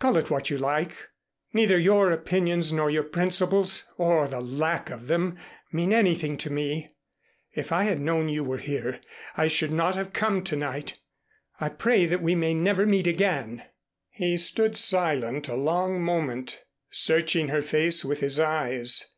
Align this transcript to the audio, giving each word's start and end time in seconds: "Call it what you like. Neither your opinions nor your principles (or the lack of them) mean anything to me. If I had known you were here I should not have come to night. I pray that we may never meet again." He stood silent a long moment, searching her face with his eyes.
"Call 0.00 0.18
it 0.18 0.28
what 0.28 0.50
you 0.50 0.58
like. 0.58 0.94
Neither 1.54 1.78
your 1.78 2.10
opinions 2.10 2.74
nor 2.74 2.90
your 2.90 3.02
principles 3.04 3.84
(or 3.96 4.28
the 4.28 4.42
lack 4.42 4.90
of 4.90 5.06
them) 5.06 5.38
mean 5.72 5.94
anything 5.94 6.36
to 6.36 6.50
me. 6.52 6.94
If 7.54 7.72
I 7.72 7.84
had 7.84 7.98
known 7.98 8.28
you 8.28 8.44
were 8.44 8.58
here 8.58 9.00
I 9.34 9.48
should 9.48 9.70
not 9.72 9.94
have 9.96 10.12
come 10.12 10.44
to 10.44 10.56
night. 10.56 10.98
I 11.58 11.70
pray 11.70 12.04
that 12.04 12.20
we 12.20 12.34
may 12.34 12.52
never 12.52 12.84
meet 12.84 13.06
again." 13.06 13.62
He 14.10 14.36
stood 14.36 14.76
silent 14.76 15.48
a 15.48 15.56
long 15.56 16.02
moment, 16.04 16.64
searching 16.90 17.48
her 17.48 17.62
face 17.62 18.04
with 18.04 18.20
his 18.20 18.38
eyes. 18.38 19.14